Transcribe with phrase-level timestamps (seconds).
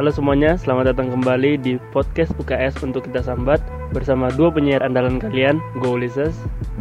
[0.00, 3.60] Halo semuanya, selamat datang kembali di podcast UKS untuk kita sambat
[3.92, 6.32] bersama dua penyiar andalan kalian, gue Ulysses.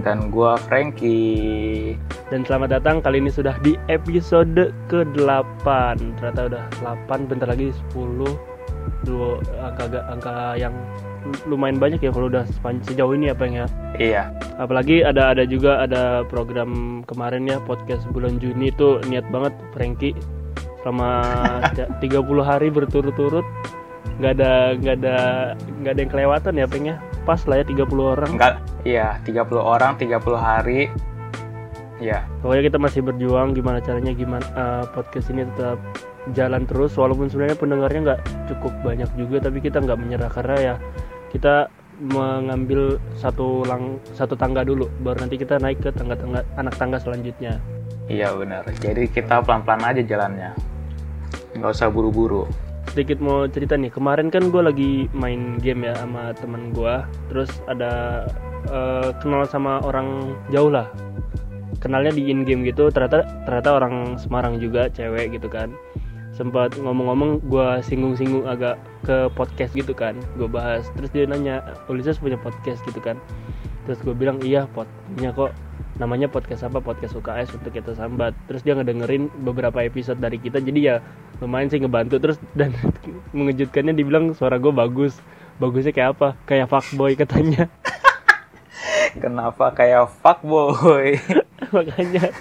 [0.08, 2.00] Dan gue Frankie.
[2.32, 5.68] Dan selamat datang kali ini sudah di episode ke-8
[6.16, 8.24] Ternyata udah 8, bentar lagi 10
[9.04, 10.72] Dua angka, angka yang
[11.44, 12.48] lumayan banyak ya kalau udah
[12.88, 13.68] sejauh ini apa ya.
[14.00, 14.24] Iya.
[14.56, 20.16] Apalagi ada ada juga ada program kemarin ya podcast bulan Juni itu niat banget Frankie
[20.82, 21.10] selama
[22.00, 22.00] 30
[22.44, 23.46] hari berturut-turut
[24.20, 25.18] nggak ada nggak ada
[25.80, 28.32] nggak ada yang kelewatan ya pengnya pas lah ya 30 orang.
[28.36, 30.92] Enggak iya 30 orang 30 hari.
[32.00, 35.80] Ya pokoknya kita masih berjuang gimana caranya gimana uh, podcast ini tetap
[36.32, 40.76] jalan terus walaupun sebenarnya pendengarnya nggak cukup banyak juga tapi kita nggak menyerah karena ya
[41.32, 41.68] kita
[42.00, 47.60] mengambil satu lang satu tangga dulu baru nanti kita naik ke tangga-tangga anak tangga selanjutnya
[48.10, 48.66] iya benar.
[48.82, 50.52] Jadi kita pelan-pelan aja jalannya.
[51.56, 52.50] Nggak usah buru-buru.
[52.90, 57.54] Sedikit mau cerita nih kemarin kan gue lagi main game ya sama temen gue terus
[57.70, 58.26] ada
[58.74, 60.90] uh, kenal sama orang jauh lah.
[61.80, 65.70] Kenalnya di in game gitu ternyata ternyata orang Semarang juga cewek gitu kan.
[66.34, 70.90] Sempat ngomong-ngomong gue singgung-singgung agak ke podcast gitu kan gue bahas.
[70.98, 71.62] Terus dia nanya
[71.94, 73.22] Ulises punya podcast gitu kan?
[73.86, 75.54] Terus gue bilang iya punya kok
[76.00, 76.80] namanya podcast apa?
[76.80, 78.32] Podcast UKS untuk kita sambat.
[78.48, 80.96] Terus dia ngedengerin beberapa episode dari kita jadi ya
[81.44, 82.18] lumayan sih ngebantu.
[82.18, 82.74] Terus dan
[83.38, 85.20] mengejutkannya dibilang suara gue bagus.
[85.60, 86.28] Bagusnya kayak apa?
[86.48, 87.68] Kayak fuckboy katanya.
[89.24, 91.20] Kenapa kayak fuckboy?
[91.76, 92.32] Makanya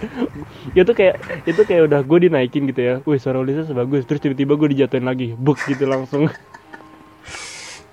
[0.72, 2.94] itu kayak itu kayak udah gue dinaikin gitu ya.
[3.02, 5.34] Wih suara Ulysses bagus terus tiba-tiba gue dijatuhin lagi.
[5.34, 6.30] Book gitu langsung.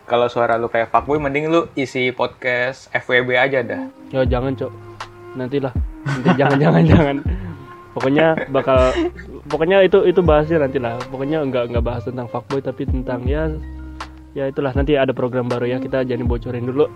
[0.06, 3.90] Kalau suara lu kayak fuckboy mending lu isi podcast FWB aja dah.
[4.14, 4.95] Ya jangan cok
[5.36, 5.74] nantilah.
[6.08, 7.18] Nanti jangan jangan jangan.
[7.96, 8.92] Pokoknya bakal
[9.48, 13.52] pokoknya itu itu bahasnya nanti lah pokoknya nggak nggak bahas tentang fuckboy tapi tentang ya
[14.36, 14.76] ya itulah.
[14.76, 16.92] Nanti ada program baru ya kita jangan bocorin dulu.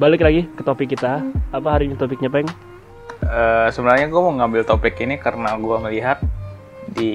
[0.00, 1.22] Balik lagi ke topik kita.
[1.52, 2.48] Apa hari ini topiknya peng?
[3.22, 6.18] Uh, sebenarnya gue mau ngambil topik ini karena gue melihat
[6.90, 7.14] di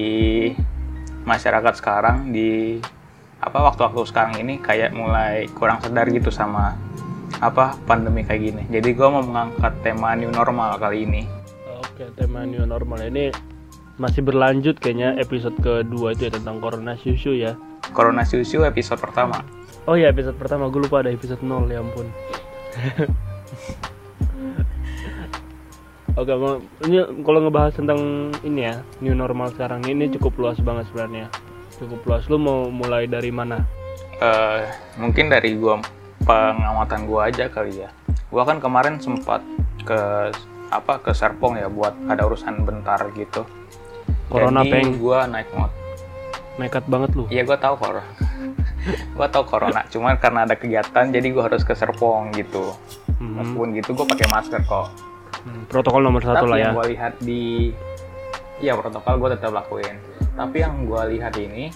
[1.28, 2.80] masyarakat sekarang di
[3.38, 6.74] apa waktu-waktu sekarang ini kayak mulai kurang sadar gitu sama
[7.38, 8.62] apa pandemi kayak gini.
[8.68, 11.22] Jadi gue mau mengangkat tema new normal kali ini.
[11.78, 13.30] Oke, tema new normal ini
[13.98, 17.58] masih berlanjut kayaknya episode kedua itu ya tentang corona susu ya.
[17.90, 19.42] Corona susu episode pertama.
[19.88, 22.06] Oh iya episode pertama gue lupa ada episode 0 ya ampun.
[26.18, 26.34] Oke,
[26.90, 31.30] ini kalau ngebahas tentang ini ya new normal sekarang ini cukup luas banget sebenarnya.
[31.78, 32.26] Cukup luas.
[32.26, 33.62] Lu mau mulai dari mana?
[34.18, 34.66] Uh,
[34.98, 35.78] mungkin dari gua
[36.28, 37.90] pengamatan gue aja kali ya.
[38.28, 39.40] Gue kan kemarin sempat
[39.88, 40.28] ke
[40.68, 43.48] apa ke Serpong ya buat ada urusan bentar gitu.
[44.28, 45.72] Corona Jadi peng gue naik mot
[46.60, 47.24] nekat banget lu.
[47.32, 48.04] Iya gue tahu kor
[49.16, 52.76] gue tahu corona cuman karena ada kegiatan jadi gue harus ke Serpong gitu.
[53.18, 53.40] Hmm.
[53.40, 54.92] meskipun gitu gue pakai masker kok.
[55.48, 56.70] Hmm, protokol nomor satu lah ya.
[56.70, 57.72] yang gue lihat di
[58.60, 59.96] iya protokol gue tetap lakuin.
[60.36, 61.72] Tapi yang gue lihat ini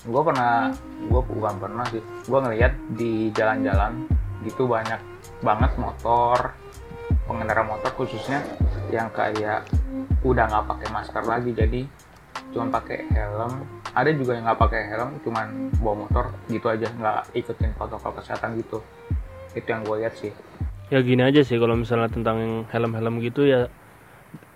[0.00, 0.72] gue pernah
[1.08, 2.00] gue bukan pernah sih.
[2.24, 4.08] Gue ngeliat di jalan-jalan
[4.44, 5.00] gitu banyak
[5.44, 6.56] banget motor
[7.28, 8.40] pengendara motor khususnya
[8.90, 9.68] yang kayak
[10.24, 11.50] udah nggak pakai masker lagi.
[11.52, 11.80] Jadi
[12.50, 13.62] cuma pakai helm.
[13.90, 15.46] Ada juga yang nggak pakai helm cuman
[15.82, 18.80] bawa motor gitu aja nggak ikutin protokol kesehatan gitu.
[19.52, 20.32] Itu yang gue lihat sih.
[20.90, 23.70] Ya gini aja sih kalau misalnya tentang helm-helm gitu ya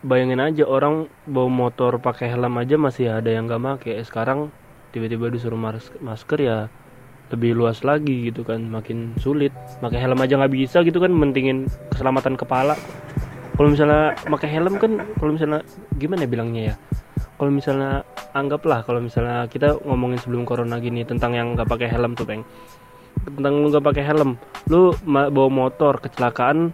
[0.03, 4.50] bayangin aja orang bawa motor pakai helm aja masih ada yang nggak pakai sekarang
[4.94, 5.59] tiba-tiba disuruh
[5.99, 6.71] masker ya
[7.34, 9.50] lebih luas lagi gitu kan makin sulit.
[9.82, 12.79] Pakai helm aja nggak bisa gitu kan mentingin keselamatan kepala.
[13.58, 15.67] Kalau misalnya pakai helm kan kalau misalnya
[15.99, 16.75] gimana ya bilangnya ya?
[17.35, 22.14] Kalau misalnya anggaplah kalau misalnya kita ngomongin sebelum corona gini tentang yang nggak pakai helm
[22.14, 22.47] tuh peng.
[23.26, 24.38] Tentang lu nggak pakai helm
[24.70, 26.70] lu bawa motor kecelakaan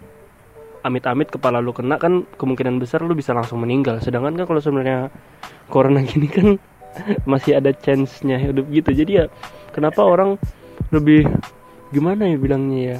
[0.80, 4.00] amit-amit kepala lu kena kan kemungkinan besar lu bisa langsung meninggal.
[4.00, 5.12] Sedangkan kan kalau sebenarnya
[5.68, 6.56] corona gini kan
[7.24, 8.90] masih ada chance-nya hidup gitu.
[8.92, 9.24] Jadi ya
[9.74, 10.36] kenapa orang
[10.90, 11.26] lebih
[11.90, 12.98] gimana ya bilangnya ya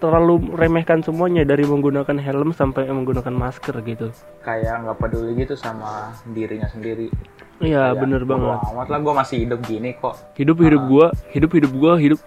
[0.00, 4.08] terlalu remehkan semuanya dari menggunakan helm sampai menggunakan masker gitu.
[4.40, 7.12] Kayak nggak peduli gitu sama dirinya sendiri.
[7.60, 8.56] Iya bener banget.
[8.72, 10.16] amat lah gue masih hidup gini kok.
[10.38, 12.20] Hidup hidup gue hidup hidup gue hidup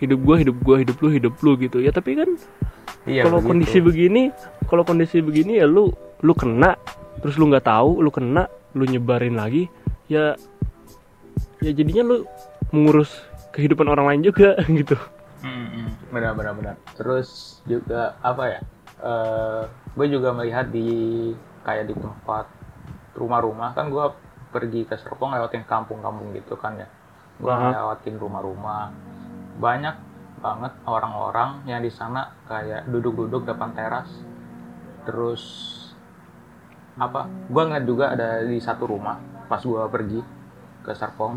[0.00, 1.78] hidup gue hidup gue hidup lu hidup lu gitu.
[1.80, 2.28] Ya tapi kan
[3.08, 4.28] iya, kalau kondisi begini
[4.68, 5.88] kalau kondisi begini ya lu
[6.20, 6.76] lu kena
[7.24, 8.44] terus lu nggak tahu lu kena
[8.76, 9.72] lu nyebarin lagi
[10.10, 10.36] ya
[11.64, 12.16] ya jadinya lu
[12.68, 13.08] mengurus
[13.54, 14.98] kehidupan orang lain juga gitu.
[15.44, 16.74] Hmm, benar benar benar.
[16.96, 18.60] Terus juga apa ya
[19.00, 19.62] uh, eh,
[19.94, 21.32] gue juga melihat di
[21.64, 22.50] kayak di tempat
[23.14, 24.04] rumah-rumah kan gue
[24.50, 26.88] pergi ke Serpong lewatin kampung-kampung gitu kan ya.
[27.38, 27.72] Gue Aha.
[27.72, 28.90] ngelewatin rumah-rumah.
[29.58, 29.96] Banyak
[30.44, 34.10] banget orang-orang yang di sana kayak duduk-duduk depan teras.
[35.08, 35.44] Terus
[36.94, 40.20] apa gue ngeliat juga ada di satu rumah pas gue pergi
[40.84, 41.34] ke Serpong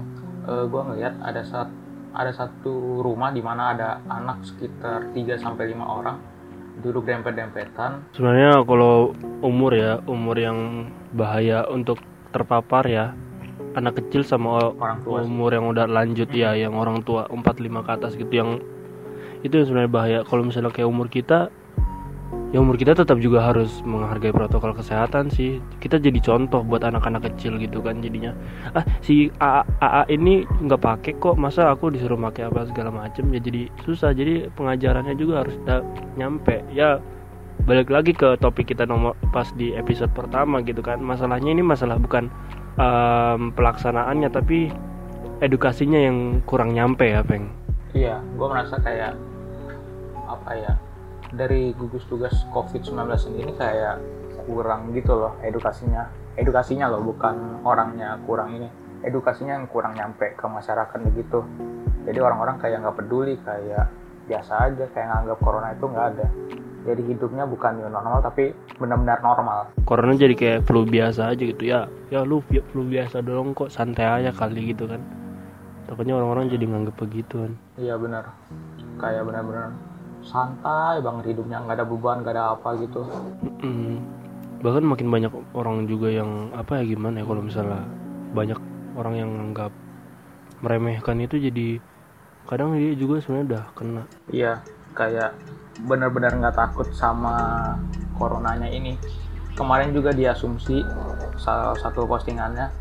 [0.47, 1.69] gue ngeliat ada saat
[2.17, 6.17] ada satu rumah di mana ada anak sekitar 3 sampai lima orang
[6.81, 8.09] duduk dempet-dempetan.
[8.13, 12.01] Sebenarnya kalau umur ya umur yang bahaya untuk
[12.33, 13.05] terpapar ya
[13.77, 15.29] anak kecil sama orang tua sih.
[15.29, 18.61] umur yang udah lanjut ya yang orang tua 45 ke atas gitu yang
[19.45, 20.19] itu yang sebenarnya bahaya.
[20.25, 21.53] Kalau misalnya kayak umur kita
[22.55, 25.59] ya umur kita tetap juga harus menghargai protokol kesehatan sih.
[25.83, 28.31] Kita jadi contoh buat anak-anak kecil gitu kan jadinya.
[28.71, 31.35] Ah si AA, AA ini nggak pakai kok.
[31.35, 33.27] Masa aku disuruh pakai apa segala macem?
[33.35, 34.15] Ya jadi susah.
[34.15, 35.55] Jadi pengajarannya juga harus
[36.15, 36.63] nyampe.
[36.71, 37.03] Ya
[37.67, 41.03] balik lagi ke topik kita nomor pas di episode pertama gitu kan.
[41.03, 42.31] Masalahnya ini masalah bukan
[42.79, 44.71] em, pelaksanaannya tapi
[45.43, 47.51] edukasinya yang kurang nyampe ya peng.
[47.95, 49.15] Iya, gue merasa kayak
[50.27, 50.73] apa ya
[51.33, 52.95] dari gugus tugas COVID-19
[53.35, 53.99] ini kayak
[54.47, 56.07] kurang gitu loh edukasinya.
[56.37, 58.69] Edukasinya loh, bukan orangnya kurang ini.
[59.03, 61.43] Edukasinya yang kurang nyampe ke masyarakat begitu.
[62.07, 63.91] Jadi orang-orang kayak nggak peduli, kayak
[64.31, 66.27] biasa aja, kayak nganggap corona itu nggak ada.
[66.87, 69.67] Jadi hidupnya bukan new normal tapi benar-benar normal.
[69.83, 74.07] corona jadi kayak flu biasa aja gitu ya ya lu flu biasa dong kok santai
[74.07, 75.03] aja kali gitu kan
[75.87, 78.31] takutnya orang-orang jadi nganggep begitu kan Iya benar.
[78.99, 79.75] Kayak benar-benar
[80.25, 83.01] santai banget hidupnya, nggak ada beban, nggak ada apa gitu.
[83.43, 84.01] Mm-mm.
[84.57, 87.85] bahkan makin banyak orang juga yang apa ya gimana ya kalau misalnya
[88.33, 88.57] banyak
[88.97, 89.69] orang yang nganggap
[90.65, 91.77] meremehkan itu jadi
[92.49, 94.03] kadang dia juga sebenarnya udah kena
[94.33, 94.53] Iya,
[94.97, 95.37] kayak
[95.85, 97.37] benar-benar nggak takut sama
[98.17, 98.97] coronanya ini.
[99.53, 100.81] Kemarin juga diasumsi
[101.37, 102.73] salah satu postingannya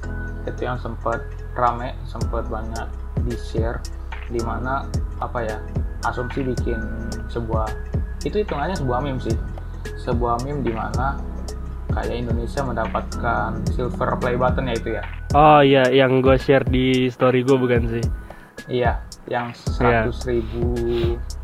[0.49, 1.21] itu yang sempat
[1.53, 2.88] rame, sempat banyak
[3.29, 3.85] di share,
[4.33, 4.88] di mana
[5.21, 5.59] apa ya
[6.06, 6.79] asumsi bikin
[7.26, 7.67] sebuah
[8.23, 9.37] itu hitungannya sebuah meme sih,
[9.97, 11.19] sebuah meme di mana
[11.88, 15.05] kayak Indonesia mendapatkan silver play button ya itu ya.
[15.32, 18.05] oh iya yang gue share di story gue bukan sih
[18.67, 18.99] Iya,
[19.31, 20.11] yang Iya.
[20.11, 20.64] 100.000 ribu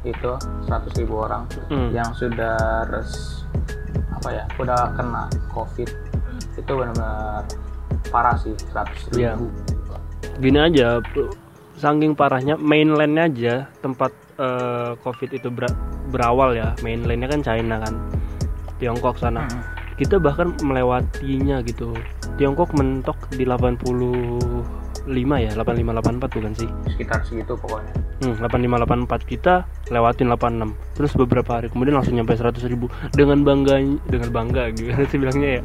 [0.02, 0.32] itu
[0.66, 1.94] 100.000 ribu orang Hmm.
[1.94, 3.44] yang sudah res,
[4.10, 5.86] apa ya udah kena covid
[6.52, 7.46] itu benar-benar
[8.10, 9.38] parah sih 100 Iya.
[9.38, 9.46] ribu
[10.40, 10.98] gini aja
[11.76, 14.10] saking parahnya mainlandnya aja tempat
[14.42, 15.78] eh, covid itu ber-
[16.10, 16.74] berawal ya.
[16.82, 17.94] Mainlandnya kan China kan.
[18.82, 19.46] Tiongkok sana.
[19.46, 19.62] Hmm.
[19.92, 21.94] kita bahkan melewatinya gitu.
[22.34, 25.06] Tiongkok mentok di 85
[25.38, 26.66] ya 8584 bukan sih?
[26.90, 29.54] Sekitar segitu pokoknya hmm, 8584 kita
[29.90, 32.86] lewatin 86 terus beberapa hari kemudian langsung nyampe 100 ribu.
[33.12, 35.62] Dengan bangga dengan bangga gimana sih bilangnya ya.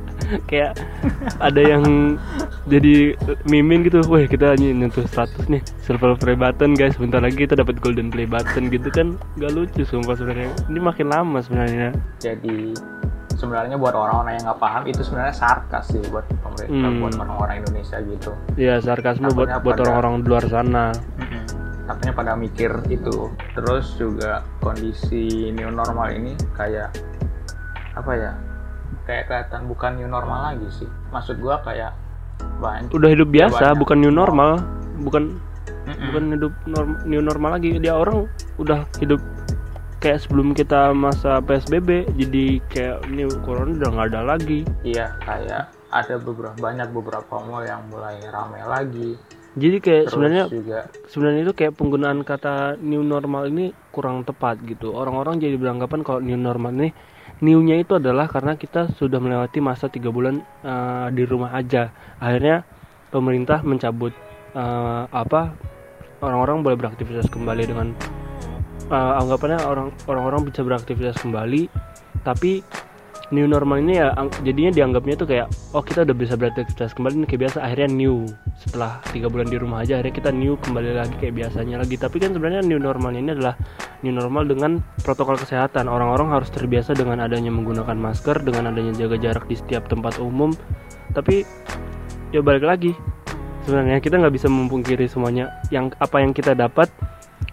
[0.50, 0.72] Kayak
[1.38, 2.18] ada yang
[2.66, 3.14] jadi
[3.46, 4.02] mimin gitu.
[4.10, 5.62] Wah kita nyentuh 100 nih.
[5.86, 6.98] Silver play button guys.
[6.98, 9.16] Bentar lagi kita dapat golden play button gitu kan.
[9.38, 10.52] Gak lucu sumpah sebenarnya.
[10.68, 11.94] Ini makin lama sebenarnya.
[12.20, 12.74] Jadi
[13.38, 17.06] sebenarnya buat orang-orang yang nggak paham itu sebenarnya sarkas sih buat pemerintah Hmm.
[17.06, 18.34] buat orang-orang Indonesia gitu.
[18.58, 20.90] Ya sarkasme buat buat orang-orang di luar sana
[21.88, 23.32] Takutnya pada mikir itu.
[23.56, 26.92] Terus juga kondisi new normal ini kayak
[27.96, 28.32] apa ya
[29.08, 30.90] kayak kelihatan bukan new normal lagi sih.
[31.16, 31.96] Maksud gua kayak
[32.60, 32.92] banyak.
[32.92, 33.80] Udah hidup biasa banyak.
[33.80, 34.60] bukan new normal.
[35.00, 35.24] Bukan
[35.88, 36.04] Mm-mm.
[36.12, 37.80] bukan hidup norm- new normal lagi.
[37.80, 38.28] Dia orang
[38.60, 39.24] udah hidup
[40.04, 44.68] kayak sebelum kita masa psbb jadi kayak new corona udah nggak ada lagi.
[44.84, 49.16] Iya kayak ada beberapa banyak beberapa mall yang mulai rame lagi
[49.58, 50.80] jadi kayak terus sebenarnya juga.
[51.10, 54.94] sebenarnya itu kayak penggunaan kata new normal ini kurang tepat gitu.
[54.94, 56.94] Orang-orang jadi beranggapan kalau new normal ini
[57.42, 61.90] newnya itu adalah karena kita sudah melewati masa tiga bulan eh, di rumah aja.
[62.22, 62.62] Akhirnya
[63.10, 64.14] pemerintah mencabut
[64.54, 65.58] eh, apa
[66.22, 67.98] orang-orang boleh beraktivitas kembali dengan
[68.94, 71.66] eh, anggapannya orang orang-orang bisa beraktivitas kembali
[72.22, 72.62] tapi
[73.28, 77.28] new normal ini ya jadinya dianggapnya tuh kayak oh kita udah bisa beraktivitas kembali nih
[77.28, 78.18] kayak biasa akhirnya new.
[78.56, 81.96] Setelah tiga bulan di rumah aja akhirnya kita new kembali lagi kayak biasanya lagi.
[82.00, 83.60] Tapi kan sebenarnya new normal ini adalah
[84.02, 85.92] new normal dengan protokol kesehatan.
[85.92, 90.56] Orang-orang harus terbiasa dengan adanya menggunakan masker dengan adanya jaga jarak di setiap tempat umum.
[91.12, 91.44] Tapi
[92.32, 92.96] ya balik lagi
[93.68, 95.52] sebenarnya kita nggak bisa memungkiri semuanya.
[95.68, 96.88] Yang apa yang kita dapat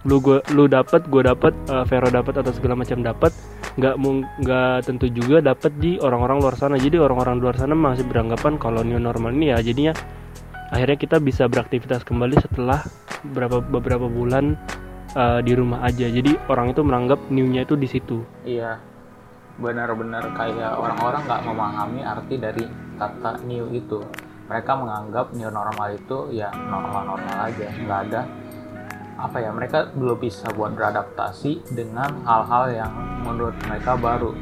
[0.05, 3.33] lu gua lu dapat gue dapat eh, Vero dapat atau segala macam dapat
[3.75, 3.95] nggak
[4.43, 6.79] nggak tentu juga dapat di orang-orang luar sana.
[6.79, 9.59] Jadi orang-orang luar sana masih beranggapan kalau new normal ini ya.
[9.59, 9.93] Jadinya
[10.71, 12.83] akhirnya kita bisa beraktivitas kembali setelah
[13.27, 14.55] beberapa beberapa bulan
[15.15, 16.07] eh, di rumah aja.
[16.07, 18.23] Jadi orang itu menganggap newnya itu di situ.
[18.47, 18.79] Iya
[19.55, 22.65] benar-benar kayak orang-orang nggak memahami arti dari
[22.99, 24.03] kata new itu.
[24.45, 28.21] Mereka menganggap new normal itu ya normal-normal aja nggak ada
[29.15, 32.93] apa ya mereka belum bisa buat beradaptasi dengan hal-hal yang
[33.23, 34.35] menurut mereka baru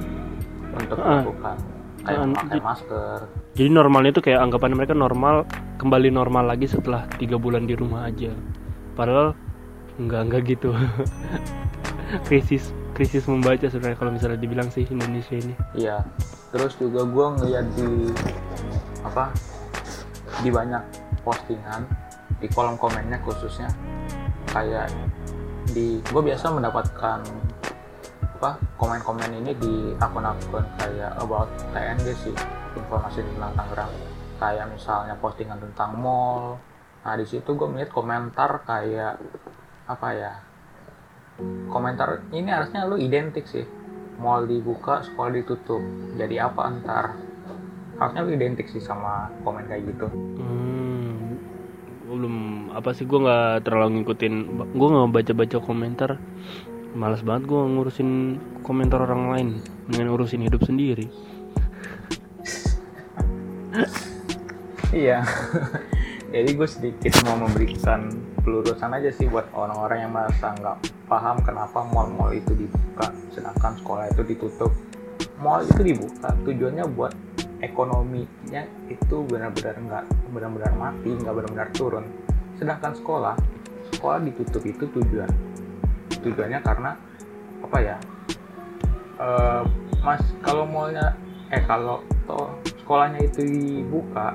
[0.73, 1.21] untuk Ah.
[1.21, 1.57] dilakukan.
[2.03, 3.19] Kayak memakai jadi- masker.
[3.55, 8.11] jadi normalnya itu kayak anggapan mereka normal kembali normal lagi setelah tiga bulan di rumah
[8.11, 8.35] aja.
[8.93, 9.39] Padahal
[9.97, 10.75] nggak nggak gitu.
[12.27, 15.57] Krisis krisis membaca sebenarnya kalau misalnya dibilang sih Indonesia ini.
[15.73, 16.05] Iya,
[16.51, 18.13] terus juga gue ngeliat di
[19.01, 19.33] apa
[20.39, 20.83] di banyak
[21.23, 21.89] postingan
[22.37, 23.73] di kolom komennya khususnya
[24.53, 24.93] kayak
[25.73, 27.19] di gue biasa mendapatkan
[28.43, 32.37] apa komen-komen ini di akun-akun kayak about TNG sih
[32.77, 33.93] informasi tentang Tangerang.
[34.37, 36.59] Kayak misalnya postingan tentang mall.
[37.07, 39.17] Nah di situ gue melihat komentar kayak
[39.87, 40.33] apa ya
[41.71, 43.65] komentar ini harusnya lu identik sih.
[44.19, 45.81] Mall dibuka sekolah ditutup.
[46.19, 47.05] Jadi apa antar
[48.03, 50.11] harusnya lu identik sih sama komen kayak gitu.
[50.11, 50.82] Hmm,
[52.13, 52.37] gua belum
[52.77, 54.35] apa sih gue nggak terlalu ngikutin
[54.77, 56.11] gue nggak baca baca komentar.
[56.93, 59.49] Malas banget gue ngurusin komentar orang lain
[59.89, 61.09] mendingan urusin hidup sendiri.
[64.93, 65.25] Iya.
[66.37, 68.13] Jadi gue sedikit mau memberikan
[68.45, 74.13] pelurusan aja sih buat orang-orang yang merasa nggak paham kenapa mall-mall itu dibuka sedangkan sekolah
[74.13, 74.69] itu ditutup
[75.43, 77.13] mall itu dibuka tujuannya buat
[77.61, 82.07] ekonominya itu benar-benar nggak benar-benar mati nggak benar-benar turun
[82.57, 83.35] sedangkan sekolah
[83.93, 85.31] sekolah ditutup itu tujuan
[86.23, 86.95] tujuannya karena
[87.63, 87.97] apa ya
[89.23, 89.63] Eh,
[90.03, 91.15] mas kalau mallnya
[91.55, 94.35] eh kalau toh sekolahnya itu dibuka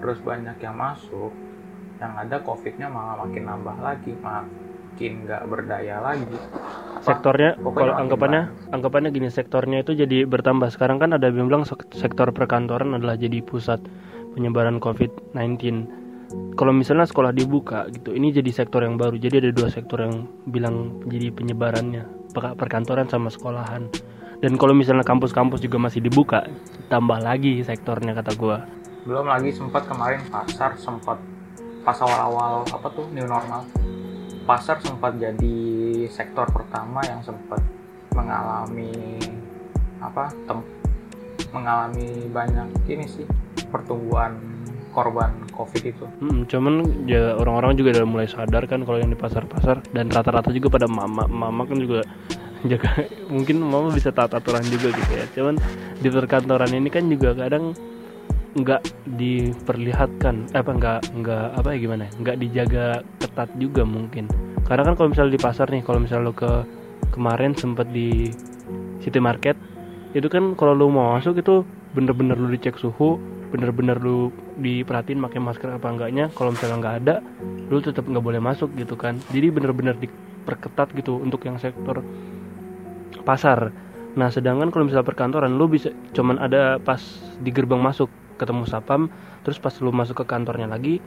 [0.00, 1.28] terus banyak yang masuk
[2.00, 6.38] yang ada covidnya malah makin nambah lagi makin nggak berdaya lagi?
[7.02, 10.70] Sektornya kalau anggapannya anggapannya gini sektornya itu jadi bertambah.
[10.70, 13.82] Sekarang kan ada yang bilang sek- sektor perkantoran adalah jadi pusat
[14.32, 16.02] penyebaran COVID-19
[16.56, 19.20] kalau misalnya sekolah dibuka gitu ini jadi sektor yang baru.
[19.20, 23.88] Jadi ada dua sektor yang bilang jadi penyebarannya per- perkantoran sama sekolahan.
[24.42, 26.42] Dan kalau misalnya kampus-kampus juga masih dibuka
[26.90, 28.66] tambah lagi sektornya kata gua.
[29.06, 31.18] Belum lagi sempat kemarin pasar sempat
[31.82, 33.66] pas awal-awal apa tuh new normal
[34.42, 35.58] pasar sempat jadi
[36.10, 37.62] sektor pertama yang sempat
[38.12, 39.18] mengalami
[40.02, 40.68] apa tem-
[41.54, 43.26] mengalami banyak ini sih
[43.70, 44.36] pertumbuhan
[44.92, 46.04] korban covid itu.
[46.20, 46.74] Mm, cuman
[47.08, 49.80] ya orang-orang juga udah mulai sadar kan kalau yang di pasar-pasar.
[49.90, 52.04] Dan rata-rata juga pada mama mama kan juga
[52.70, 55.24] jaga mungkin mama bisa taat aturan juga gitu ya.
[55.32, 55.54] Cuman
[55.98, 57.72] di perkantoran ini kan juga kadang
[58.52, 58.84] nggak
[59.16, 62.86] diperlihatkan apa nggak nggak apa ya gimana ya, nggak dijaga
[63.20, 64.28] ketat juga mungkin.
[64.68, 66.52] Karena kan kalau misalnya di pasar nih kalau misalnya lo ke
[67.12, 68.32] kemarin sempat di
[69.00, 69.56] city market
[70.12, 71.64] itu kan kalau lu mau masuk itu
[71.96, 73.16] bener-bener lu dicek suhu
[73.52, 77.14] bener-bener lu diperhatiin pakai masker apa enggaknya kalau misalnya nggak ada
[77.68, 79.16] lu tetap nggak boleh masuk gitu kan.
[79.32, 82.04] Jadi bener-bener diperketat gitu untuk yang sektor
[83.24, 83.72] pasar.
[84.12, 87.00] Nah sedangkan kalau misalnya perkantoran lu bisa cuman ada pas
[87.40, 89.06] di gerbang masuk ketemu sapam
[89.46, 90.98] terus pas lu masuk ke kantornya lagi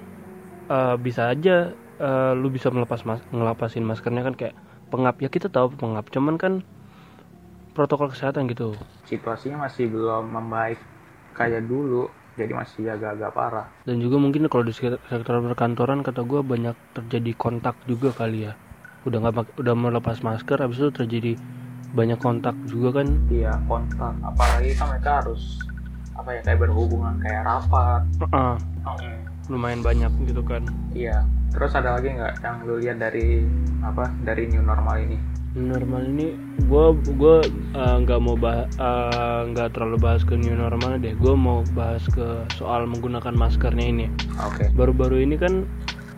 [0.71, 4.55] eh, bisa aja eh, lu bisa melepas mas ngelapasin maskernya kan kayak
[4.89, 6.53] pengap ya kita tahu pengap cuman kan
[7.75, 8.71] protokol kesehatan gitu.
[9.03, 10.79] Situasinya masih belum membaik
[11.35, 12.07] kayak dulu
[12.39, 13.67] jadi masih agak-agak parah.
[13.83, 18.55] Dan juga mungkin kalau di sektor perkantoran kata gue banyak terjadi kontak juga kali ya.
[19.03, 21.31] Udah nggak udah melepas masker habis itu terjadi
[21.91, 23.07] banyak kontak juga kan.
[23.27, 24.15] Iya kontak.
[24.23, 25.59] Apalagi kan mereka harus
[26.15, 28.01] apa ya kayak berhubungan kayak rapat.
[28.23, 28.53] Heeh,
[29.51, 30.63] lumayan banyak gitu kan.
[30.95, 31.27] Iya.
[31.55, 33.47] Terus ada lagi nggak yang lu lihat dari
[33.79, 35.15] apa dari new normal ini?
[35.55, 36.35] Normal ini
[36.67, 37.35] gue gue
[37.75, 38.67] eh, nggak mau bahas
[39.51, 41.15] nggak terlalu bahas ke new normal deh.
[41.15, 44.05] Gue mau bahas ke soal menggunakan maskernya ini.
[44.43, 44.67] Oke.
[44.75, 45.63] Baru-baru ini kan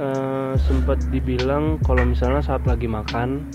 [0.02, 3.46] eh, sempat dibilang kalau misalnya saat lagi makan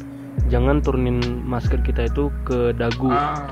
[0.46, 3.10] jangan turunin masker kita itu ke dagu.
[3.10, 3.42] Ah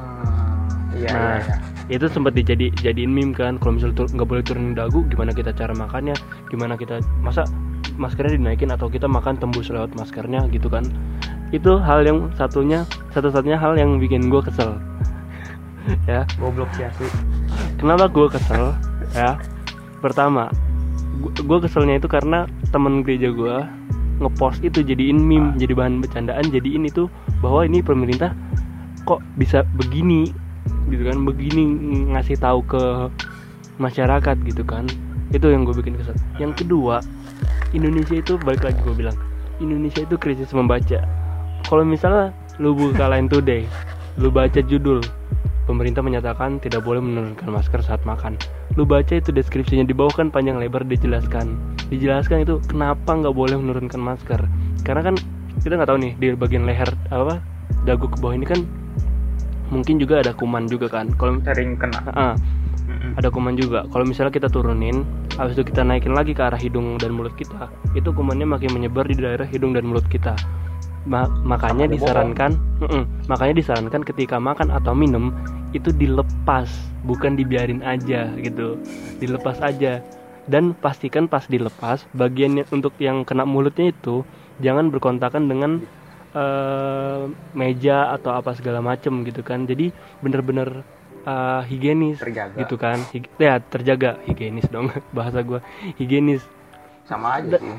[0.94, 1.38] iya Nah.
[1.38, 1.56] iya, iya.
[1.90, 5.50] Itu sempat dijadi jadiin meme kan kalau misalnya tur- nggak boleh turunin dagu gimana kita
[5.50, 6.14] cara makannya
[6.46, 7.42] gimana kita masa
[7.98, 10.86] maskernya dinaikin atau kita makan tembus lewat maskernya gitu kan.
[11.50, 14.78] Itu hal yang satunya satu-satunya hal yang bikin gue kesel.
[16.06, 16.28] Ya.
[16.36, 17.08] Goblok sih asli.
[17.80, 18.76] Kenapa gue kesel?
[19.16, 19.40] Ya.
[19.98, 20.52] Pertama
[21.20, 23.56] gue keselnya itu karena temen gereja gue
[24.20, 27.08] ngepost itu jadiin meme jadi bahan bercandaan jadiin itu
[27.40, 28.36] bahwa ini pemerintah
[29.08, 30.30] kok bisa begini
[30.90, 31.64] gitu kan begini
[32.10, 32.82] ngasih tahu ke
[33.78, 34.84] masyarakat gitu kan.
[35.30, 36.18] Itu yang gue bikin kesel.
[36.42, 37.00] Yang kedua
[37.70, 39.16] Indonesia itu balik lagi gue bilang
[39.62, 41.06] Indonesia itu krisis membaca.
[41.64, 43.64] Kalau misalnya lu buka Line Today
[44.18, 45.00] lu baca judul
[45.70, 48.34] pemerintah menyatakan tidak boleh menurunkan masker saat makan.
[48.74, 51.54] Lu baca itu deskripsinya di bawah kan panjang lebar dijelaskan.
[51.94, 54.42] Dijelaskan itu kenapa nggak boleh menurunkan masker.
[54.82, 55.14] Karena kan
[55.62, 57.38] kita nggak tahu nih di bagian leher apa
[57.86, 58.60] dagu ke bawah ini kan
[59.70, 61.08] mungkin juga ada kuman juga kan.
[61.16, 62.02] Kalau sering kena.
[62.90, 63.14] Mm-mm.
[63.14, 63.86] ada kuman juga.
[63.88, 65.06] Kalau misalnya kita turunin
[65.38, 69.06] habis itu kita naikin lagi ke arah hidung dan mulut kita itu kumannya makin menyebar
[69.06, 70.34] di daerah hidung dan mulut kita.
[71.08, 72.50] Ma- makanya Sama disarankan
[73.30, 75.32] makanya disarankan ketika makan atau minum
[75.70, 76.68] itu dilepas
[77.06, 78.76] bukan dibiarin aja gitu.
[79.22, 80.02] Dilepas aja.
[80.50, 84.26] Dan pastikan pas dilepas bagian untuk yang kena mulutnya itu
[84.58, 85.86] jangan berkontakan dengan
[86.32, 87.22] eh,
[87.52, 89.64] meja atau apa segala macem gitu kan.
[89.64, 90.82] Jadi bener-bener
[91.22, 92.56] eh, higienis terjaga.
[92.56, 92.98] gitu kan.
[93.10, 94.16] Hig- ya terjaga.
[94.24, 95.60] Higienis dong bahasa gua.
[95.96, 96.42] Higienis.
[97.04, 97.74] Sama aja Da- sih.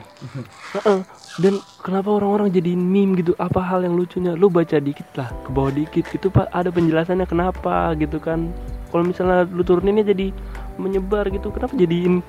[0.75, 0.99] Heeh.
[1.39, 3.31] dan kenapa orang-orang jadiin meme gitu?
[3.39, 4.35] Apa hal yang lucunya?
[4.35, 6.03] Lu baca dikit lah ke bawah dikit.
[6.11, 8.51] Itu pak ada penjelasannya kenapa gitu kan.
[8.91, 10.35] Kalau misalnya lu turuninnya jadi
[10.75, 11.47] menyebar gitu.
[11.47, 12.19] Kenapa jadiin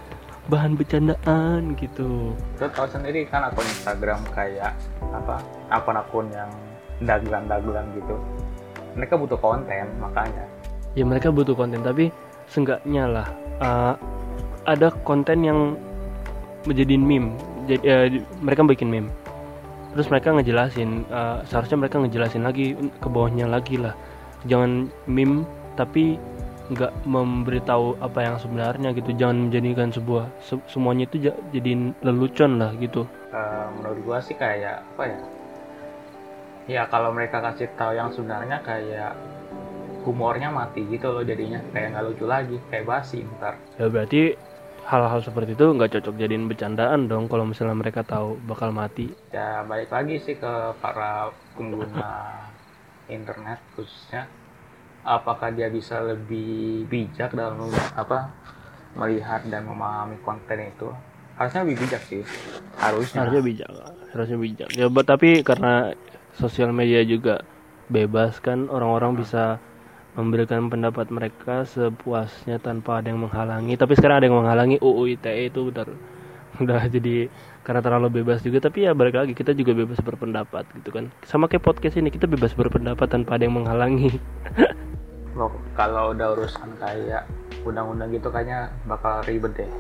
[0.51, 2.35] bahan bercandaan gitu.
[2.59, 4.75] Lo tau sendiri kan akun Instagram kayak
[5.15, 5.39] apa
[5.71, 6.51] akun-akun yang
[7.03, 8.17] dagelan-dagelan gitu.
[8.99, 10.45] Mereka butuh konten makanya.
[10.99, 12.11] Ya mereka butuh konten tapi
[12.51, 13.27] seenggaknya lah
[13.63, 13.95] uh,
[14.67, 15.79] ada konten yang
[16.67, 17.39] menjadiin meme.
[17.71, 19.11] Jadi di- mereka bikin meme.
[19.95, 23.95] Terus mereka ngejelasin uh, seharusnya mereka ngejelasin lagi ke bawahnya lagi lah.
[24.51, 25.47] Jangan meme
[25.79, 26.19] tapi
[26.73, 29.13] nggak memberitahu apa yang sebenarnya gitu.
[29.15, 33.05] Jangan menjadikan sebuah se- semuanya itu ja- jadiin lelucon lah gitu.
[33.33, 35.19] Eh, menurut gua sih kayak apa ya?
[36.71, 39.13] Ya kalau mereka kasih tahu yang sebenarnya kayak
[40.07, 41.59] humornya mati gitu loh jadinya.
[41.71, 44.35] Kayak nggak lucu lagi kayak basi ntar ya berarti
[44.83, 49.15] hal-hal seperti itu nggak cocok jadiin bercandaan dong kalau misalnya mereka tahu bakal mati.
[49.31, 52.11] Ya balik lagi sih ke para pengguna
[53.09, 54.27] internet khususnya
[55.03, 57.59] apakah dia bisa lebih bijak dalam
[57.99, 58.31] apa
[58.99, 60.91] melihat dan memahami konten itu?
[61.39, 62.23] Harusnya lebih bijak sih.
[62.79, 63.27] Harusnya.
[63.27, 63.71] Harusnya bijak
[64.13, 64.69] harusnya bijak.
[64.77, 65.97] Ya but- tapi karena
[66.37, 67.43] sosial media juga
[67.89, 69.59] bebas kan orang-orang bisa
[70.13, 73.75] memberikan pendapat mereka sepuasnya tanpa ada yang menghalangi.
[73.81, 75.89] Tapi sekarang ada yang menghalangi UU ITE itu udah
[76.63, 77.33] udah jadi
[77.65, 78.61] karena terlalu bebas juga.
[78.61, 81.09] Tapi ya balik lagi kita juga bebas berpendapat gitu kan.
[81.25, 84.13] Sama kayak podcast ini kita bebas berpendapat tanpa ada yang menghalangi
[85.75, 87.25] kalau udah urusan kayak
[87.63, 89.71] undang-undang gitu kayaknya bakal ribet deh.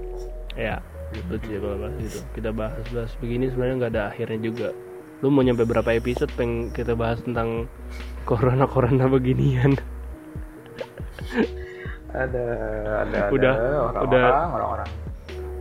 [0.57, 0.81] Ya
[1.12, 4.69] gitu sih kalau bahas itu kita bahas-bahas begini sebenarnya nggak ada akhirnya juga.
[5.21, 7.69] Lu mau nyampe berapa episode pengen kita bahas tentang
[8.25, 9.77] corona corona beginian?
[12.12, 12.45] Ada
[13.09, 14.53] ada Udah, ada orang-orang udah.
[14.53, 14.88] orang-orang.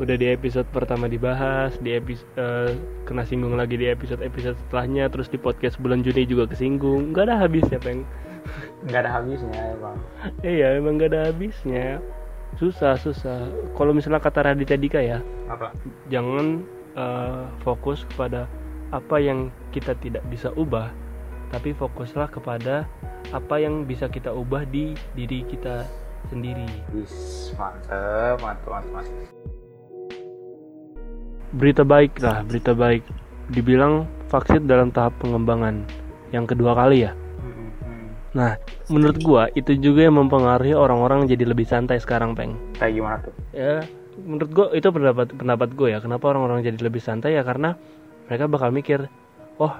[0.03, 2.75] Udah di episode pertama dibahas di episode
[3.07, 7.15] kena singgung lagi di episode episode setelahnya terus di podcast bulan Juni juga kesinggung.
[7.15, 8.03] Nggak ada habisnya peng
[8.85, 9.97] nggak ada habisnya emang.
[10.41, 12.01] Iya emang nggak ada habisnya.
[12.59, 13.47] Susah susah.
[13.77, 15.19] Kalau misalnya kata Raditya Dika ya
[15.51, 15.75] apa?
[16.07, 16.63] jangan
[16.95, 18.47] eh, fokus kepada
[18.91, 20.91] apa yang kita tidak bisa ubah
[21.51, 22.87] tapi fokuslah kepada
[23.35, 25.83] apa yang bisa kita ubah di diri kita
[26.31, 26.67] sendiri.
[26.95, 29.29] Wis, mantep mantep mantep, mantep.
[31.51, 33.03] berita baik lah berita baik.
[33.51, 35.83] Dibilang vaksin dalam tahap pengembangan.
[36.31, 37.11] Yang kedua kali ya.
[38.31, 38.55] Nah
[38.87, 42.55] menurut gua itu juga yang mempengaruhi orang-orang jadi lebih santai sekarang peng.
[42.79, 43.33] Kayak gimana tuh?
[43.51, 43.83] Ya
[44.19, 45.99] menurut gua itu pendapat pendapat gue ya.
[45.99, 47.35] Kenapa orang-orang jadi lebih santai?
[47.35, 47.75] Ya karena
[48.27, 49.11] mereka bakal mikir
[49.59, 49.73] oh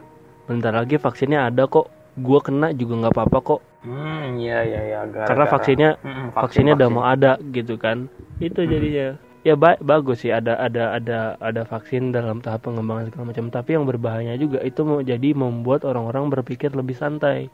[0.48, 1.88] bentar lagi vaksinnya ada kok.
[2.20, 3.62] Gua kena juga nggak apa-apa kok.
[3.88, 8.12] Hmm iya iya iya karena vaksinnya Mm-mm, vaksin, vaksinnya udah mau ada gitu kan.
[8.44, 9.16] Itu jadinya.
[9.42, 13.48] Ya ba- bagus sih ada ada ada ada vaksin dalam tahap pengembangan segala macam.
[13.50, 17.50] Tapi yang berbahaya juga itu mau jadi membuat orang-orang berpikir lebih santai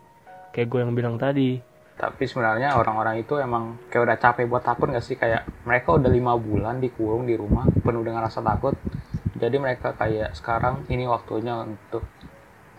[0.58, 1.62] kayak gue yang bilang tadi.
[1.94, 5.14] Tapi sebenarnya orang-orang itu emang kayak udah capek buat takut gak sih?
[5.14, 8.74] Kayak mereka udah lima bulan dikurung di rumah penuh dengan rasa takut.
[9.38, 12.10] Jadi mereka kayak sekarang ini waktunya untuk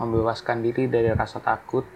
[0.02, 1.86] membebaskan diri dari rasa takut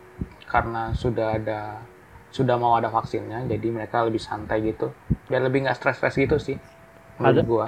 [0.47, 1.83] karena sudah ada
[2.31, 4.95] sudah mau ada vaksinnya jadi mereka lebih santai gitu.
[5.27, 6.59] Biar lebih nggak stres-stres gitu sih
[7.19, 7.67] menurut Ada- gua.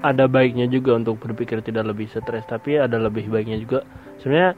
[0.00, 3.82] ada baiknya juga untuk berpikir tidak lebih stres tapi ada lebih baiknya juga.
[4.22, 4.54] Sebenarnya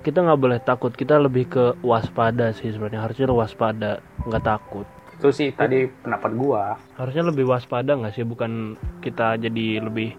[0.00, 0.92] kita nggak boleh takut.
[0.92, 3.04] Kita lebih ke waspada sih sebenarnya.
[3.04, 4.86] Harusnya waspada nggak takut.
[5.20, 6.80] Itu sih tadi pendapat gua.
[6.96, 8.24] Harusnya lebih waspada nggak sih?
[8.24, 10.16] Bukan kita jadi lebih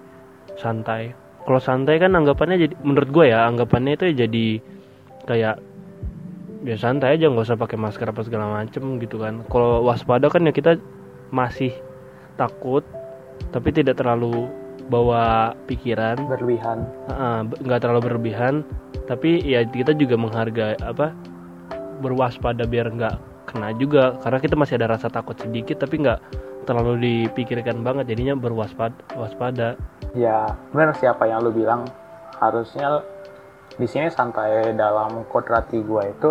[0.61, 1.13] santai.
[1.41, 4.61] Kalau santai kan anggapannya jadi menurut gue ya anggapannya itu jadi
[5.25, 5.57] kayak
[6.61, 9.41] ya santai aja nggak usah pakai masker apa segala macem gitu kan.
[9.49, 10.77] Kalau waspada kan ya kita
[11.33, 11.73] masih
[12.37, 12.85] takut
[13.49, 14.45] tapi tidak terlalu
[14.87, 16.17] bawa pikiran.
[16.25, 16.87] Berlebihan.
[17.61, 18.65] Nggak terlalu berlebihan.
[19.05, 21.11] Tapi ya kita juga menghargai apa
[21.99, 23.15] berwaspada biar nggak
[23.51, 24.15] kena juga.
[24.23, 26.19] Karena kita masih ada rasa takut sedikit tapi nggak
[26.65, 26.93] terlalu
[27.27, 28.15] dipikirkan banget.
[28.15, 29.75] Jadinya berwaspada waspada.
[30.17, 31.85] Ya benar siapa yang lu bilang.
[32.41, 33.05] Harusnya
[33.77, 36.29] di sini santai dalam kodrati gue itu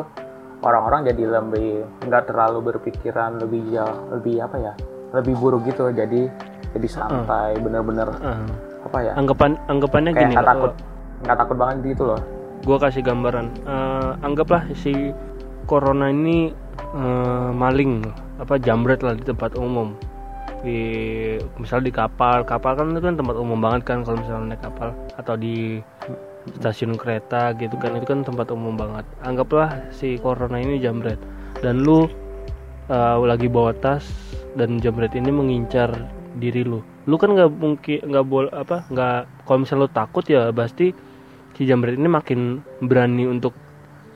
[0.61, 4.73] orang-orang jadi lebih nggak terlalu berpikiran lebih ya lebih apa ya
[5.15, 5.89] lebih buruk gitu.
[5.95, 6.27] Jadi
[6.75, 8.47] lebih santai bener-bener Ah.
[8.81, 9.13] apa ya?
[9.19, 10.73] Anggapan anggapannya kayak gini nggak takut
[11.21, 12.21] nggak takut banget gitu loh.
[12.61, 13.47] Gue kasih gambaran.
[13.65, 15.13] Eh, anggaplah si
[15.65, 16.53] corona ini
[16.97, 18.05] eh, maling
[18.41, 19.93] apa jambret lah di tempat umum.
[20.61, 20.81] Di
[21.57, 24.93] misal di kapal kapal kan itu kan tempat umum banget kan kalau misalnya naik kapal.
[25.17, 25.81] Atau di
[26.57, 29.05] stasiun kereta gitu kan itu kan tempat umum banget.
[29.21, 31.21] Anggaplah si corona ini jambret.
[31.61, 32.09] Dan lu
[32.89, 34.09] eh, lagi bawa tas
[34.57, 35.93] dan jambret ini mengincar
[36.37, 36.85] diri lu.
[37.09, 40.95] Lu kan nggak mungkin nggak boleh apa nggak kalau misalnya lu takut ya pasti
[41.57, 43.57] si jambret ini makin berani untuk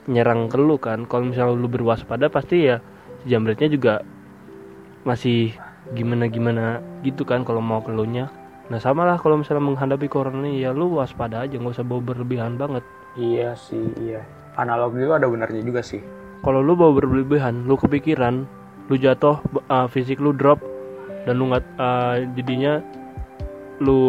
[0.07, 1.09] nyerang ke lu kan.
[1.09, 2.79] Kalau misalnya lu berwaspada pasti ya
[3.25, 3.95] si jambretnya juga
[5.05, 5.53] masih
[5.93, 8.31] gimana gimana gitu kan kalau mau ke lu nya.
[8.73, 12.01] Nah sama lah kalau misalnya menghadapi corona ini ya lu waspada aja nggak usah bawa
[12.01, 12.85] berlebihan banget.
[13.19, 14.25] Iya sih iya.
[14.57, 16.01] Analogi itu ada benernya juga sih.
[16.41, 18.49] Kalau lu bawa berlebihan lu kepikiran
[18.89, 19.41] lu jatuh
[19.73, 20.61] uh, fisik lu drop
[21.25, 22.85] dan lu nggak uh, jadinya
[23.83, 24.01] lu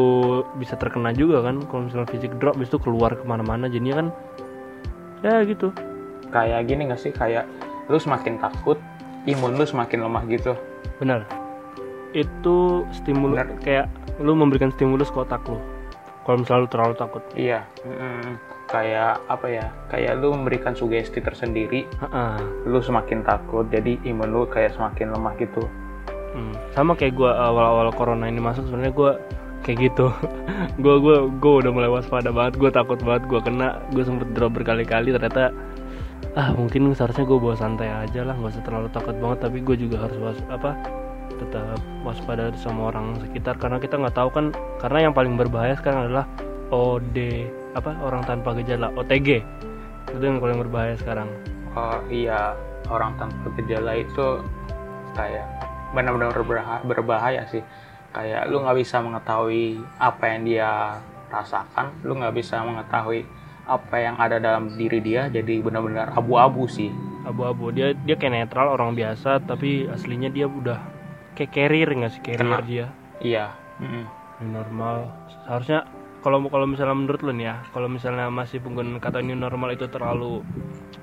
[0.62, 4.08] bisa terkena juga kan kalau misalnya fisik drop itu keluar ke mana-mana jadinya kan
[5.26, 5.74] ya gitu.
[6.30, 7.10] Kayak gini nggak sih?
[7.16, 7.50] Kayak
[7.90, 8.78] lu semakin takut
[9.26, 10.54] imun lu semakin lemah gitu.
[11.02, 11.26] Benar.
[12.14, 13.58] Itu stimulus Benar.
[13.64, 13.88] kayak
[14.22, 15.60] lu memberikan stimulus ke otak lu
[16.26, 17.24] kalau misalnya lu terlalu takut.
[17.34, 18.38] Iya mm,
[18.70, 19.66] kayak apa ya?
[19.90, 22.38] Kayak lu memberikan sugesti tersendiri Ha-ha.
[22.70, 25.66] lu semakin takut jadi imun lu kayak semakin lemah gitu
[26.36, 26.52] Hmm.
[26.76, 29.12] sama kayak gua awal-awal corona ini masuk sebenarnya gua
[29.64, 30.12] kayak gitu
[30.84, 34.52] gua gua gua udah mulai waspada banget gua takut banget gua kena gua sempet drop
[34.52, 35.56] berkali-kali ternyata
[36.36, 39.76] ah mungkin seharusnya gua bawa santai aja lah nggak usah terlalu takut banget tapi gua
[39.80, 40.76] juga harus was apa
[41.40, 44.46] tetap waspada sama orang sekitar karena kita nggak tahu kan
[44.84, 46.28] karena yang paling berbahaya sekarang adalah
[46.76, 47.48] OD
[47.80, 49.44] apa orang tanpa gejala OTG
[50.12, 51.28] itu yang paling berbahaya sekarang
[51.76, 52.56] oh iya
[52.88, 54.44] orang tanpa gejala itu
[55.16, 55.48] kayak
[55.96, 57.64] benar-benar berbahaya, berbahaya sih.
[58.12, 60.72] Kayak lu nggak bisa mengetahui apa yang dia
[61.30, 63.26] rasakan lu nggak bisa mengetahui
[63.66, 66.94] apa yang ada dalam diri dia jadi benar-benar abu-abu sih.
[67.26, 67.74] Abu-abu.
[67.74, 70.78] Dia dia kayak netral orang biasa tapi aslinya dia udah
[71.34, 72.22] kayak carrier nggak sih?
[72.22, 72.62] Carrier Kena.
[72.62, 72.86] dia.
[73.20, 73.46] Iya
[73.82, 74.06] mm-mm.
[74.46, 75.10] New normal.
[75.48, 75.90] Seharusnya
[76.22, 79.90] kalau kalau misalnya menurut lu nih ya kalau misalnya masih penggunaan kata new normal itu
[79.90, 80.46] terlalu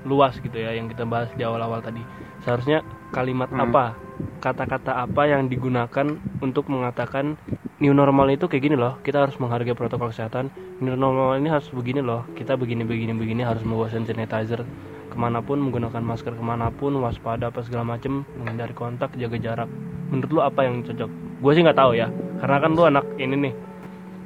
[0.03, 2.03] luas gitu ya yang kita bahas di awal-awal tadi.
[2.43, 2.83] Seharusnya
[3.15, 3.69] kalimat Hmm.
[3.69, 3.95] apa
[4.43, 7.39] kata-kata apa yang digunakan untuk mengatakan
[7.79, 8.99] new normal itu kayak gini loh.
[8.99, 10.51] Kita harus menghargai protokol kesehatan.
[10.83, 12.27] New normal ini harus begini loh.
[12.35, 14.67] Kita begini begini begini harus membawa hand sanitizer
[15.13, 19.37] ke mana pun menggunakan masker ke mana pun waspada apa segala macem menghindari kontak jaga
[19.39, 19.69] jarak.
[20.11, 21.09] Menurut lu apa yang cocok?
[21.39, 22.11] Gue sih nggak tahu ya
[22.43, 23.53] karena kan lu anak ini nih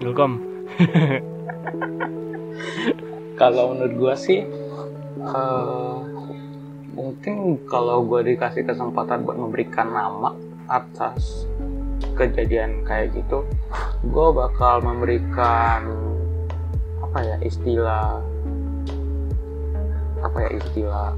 [0.01, 0.41] Ilkom
[3.41, 4.41] kalau menurut gua sih
[5.21, 5.95] eh,
[6.93, 10.33] mungkin kalau gua dikasih kesempatan buat memberikan nama
[10.67, 11.45] atas
[12.17, 13.45] kejadian kayak gitu
[14.09, 15.85] gua bakal memberikan
[17.01, 18.21] apa ya istilah
[20.21, 21.11] apa ya istilah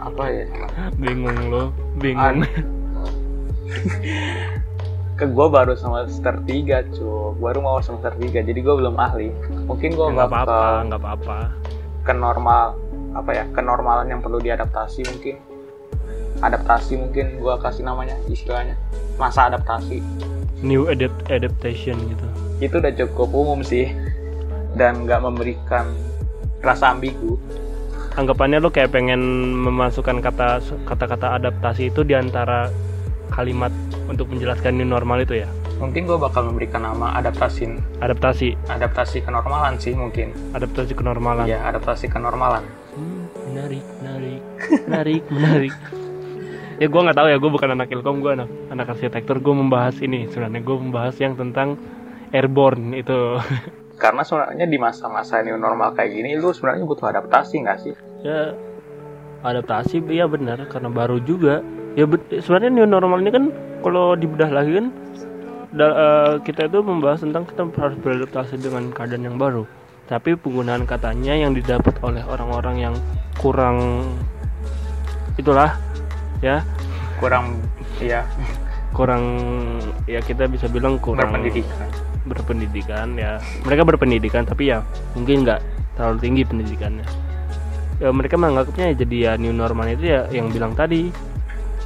[0.00, 0.48] apa ya?
[0.96, 1.64] Bingung lo
[2.00, 2.48] bingung.
[5.20, 7.36] Ke gue baru semester 3 cu.
[7.36, 9.28] Baru mau semester 3 jadi gue belum ahli.
[9.68, 11.38] Mungkin gue nggak apa-apa nggak apa-apa
[12.02, 12.78] ke normal
[13.10, 15.36] apa ya kenormalan yang perlu diadaptasi mungkin.
[16.40, 18.78] Adaptasi mungkin gue kasih namanya istilahnya
[19.20, 20.00] masa adaptasi.
[20.64, 22.26] New adapt adaptation gitu.
[22.60, 23.92] Itu udah cukup umum sih
[24.76, 25.92] dan nggak memberikan
[26.64, 27.36] rasa ambigu.
[28.16, 29.20] Anggapannya lo kayak pengen
[29.60, 32.72] memasukkan kata kata-kata adaptasi itu di antara
[33.30, 33.70] kalimat
[34.10, 35.48] untuk menjelaskan new normal itu ya
[35.80, 37.72] mungkin gue bakal memberikan nama adaptasi.
[38.04, 38.54] Adaptasi.
[38.68, 40.36] Adaptasi kenormalan sih mungkin.
[40.52, 41.48] Adaptasi kenormalan.
[41.48, 42.62] Ya adaptasi kenormalan.
[42.92, 44.40] Hmm, menarik menarik.
[44.86, 45.74] Menarik menarik.
[46.80, 49.36] Ya gue nggak tahu ya gue bukan anak ilkom gue anak anak arsitektur.
[49.44, 50.64] Gue membahas ini sebenarnya.
[50.64, 51.76] Gue membahas yang tentang
[52.32, 53.36] airborne itu.
[54.02, 57.92] Karena sebenarnya di masa-masa new normal kayak gini lu sebenarnya butuh adaptasi nggak sih?
[58.24, 58.56] Ya
[59.44, 60.56] adaptasi ya benar.
[60.72, 61.60] Karena baru juga.
[62.00, 62.08] Ya
[62.40, 63.44] sebenarnya new normal ini kan
[63.84, 64.88] kalau dibedah lagi kan
[65.74, 69.64] eh, kita itu membahas tentang kita harus beradaptasi dengan keadaan yang baru.
[70.10, 72.94] Tapi penggunaan katanya yang didapat oleh orang-orang yang
[73.38, 74.10] kurang
[75.38, 75.78] itulah
[76.42, 76.66] ya.
[77.22, 77.62] Kurang
[78.00, 78.26] ya
[78.90, 79.22] kurang
[80.10, 81.88] ya kita bisa bilang kurang berpendidikan.
[82.20, 83.40] berpendidikan ya.
[83.64, 84.82] Mereka berpendidikan tapi ya
[85.14, 85.60] mungkin nggak
[85.94, 87.06] terlalu tinggi pendidikannya.
[88.02, 91.29] Ya mereka menganggapnya jadi ya new normal itu ya yang bilang tadi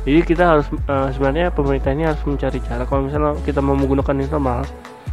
[0.05, 2.85] jadi kita harus eh, sebenarnya pemerintah ini harus mencari cara.
[2.85, 4.61] Kalau misalnya kita mau menggunakan new normal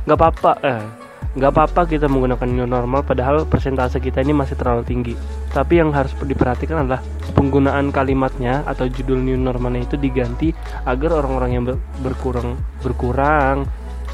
[0.02, 0.84] nggak apa-apa eh
[1.32, 5.16] nggak apa-apa kita menggunakan new normal padahal persentase kita ini masih terlalu tinggi.
[5.56, 7.00] Tapi yang harus diperhatikan adalah
[7.32, 10.52] penggunaan kalimatnya atau judul new normalnya itu diganti
[10.84, 13.64] agar orang-orang yang ber- berkurang berkurang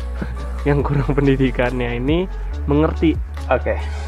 [0.69, 2.29] yang kurang pendidikannya ini
[2.69, 3.17] mengerti.
[3.49, 4.06] Oke.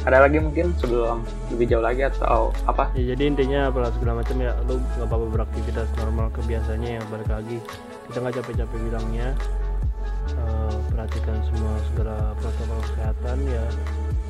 [0.00, 1.20] Ada lagi mungkin sebelum
[1.52, 2.88] lebih jauh lagi atau apa?
[2.96, 7.28] ya jadi intinya apalah segala macam ya lu nggak apa-apa beraktivitas normal kebiasaannya yang balik
[7.28, 7.58] lagi
[8.08, 9.28] kita nggak capek-capek bilangnya
[10.30, 13.64] Eh, perhatikan semua segala protokol kesehatan ya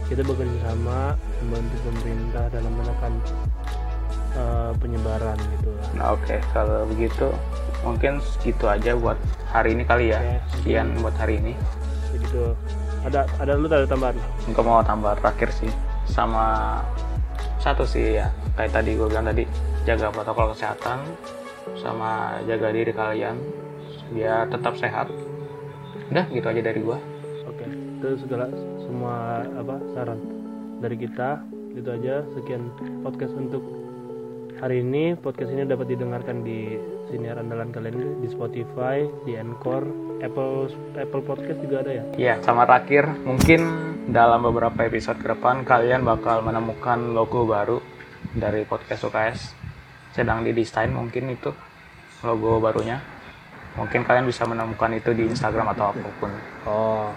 [0.08, 1.12] kita bekerja sama
[1.44, 3.12] membantu pemerintah dalam menekan
[4.32, 7.28] eh, penyebaran gitu lah Nah, Oke, kalau begitu
[7.84, 9.20] mungkin segitu aja buat
[9.52, 10.20] hari ini kali ya.
[10.24, 10.36] Oke.
[10.56, 11.52] Sekian buat hari ini.
[12.10, 12.42] begitu
[13.06, 14.16] ada ada lu ada tambahan
[14.50, 15.72] Gue mau tambah terakhir sih
[16.04, 16.80] sama
[17.60, 19.44] satu sih ya kayak tadi gue bilang tadi
[19.84, 20.98] jaga protokol kesehatan
[21.80, 23.36] sama jaga diri kalian
[24.10, 25.06] biar tetap sehat.
[26.10, 26.98] Udah gitu aja dari gue.
[27.46, 27.64] oke
[28.00, 28.50] itu segala
[28.82, 30.18] semua apa saran
[30.82, 31.44] dari kita
[31.76, 32.72] itu aja sekian
[33.06, 33.62] podcast untuk
[34.58, 36.80] hari ini podcast ini dapat didengarkan di
[37.12, 42.64] siniar andalan kalian di Spotify di Anchor Apple Apple Podcast juga ada ya Iya, sama
[42.64, 43.60] terakhir mungkin
[44.06, 47.78] dalam beberapa episode ke depan kalian bakal menemukan logo baru
[48.30, 49.40] dari podcast UKS
[50.10, 51.54] sedang didesain mungkin itu
[52.20, 53.00] logo barunya.
[53.70, 56.30] Mungkin kalian bisa menemukan itu di Instagram atau apa pun.
[56.66, 57.08] oh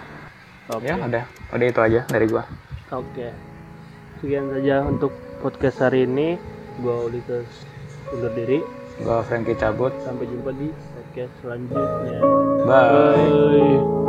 [0.70, 1.24] oke Ya, udah.
[1.50, 2.46] Udah itu aja dari gua.
[2.88, 3.28] oke
[4.16, 5.10] sekian saja untuk
[5.42, 6.38] podcast hari ini
[6.78, 7.50] gua Ulises
[8.08, 8.62] undur diri
[8.96, 9.90] Gua Frankie cabut.
[10.00, 13.44] sampai jumpa di podcast selanjutnya Bye.
[13.52, 14.03] Bye.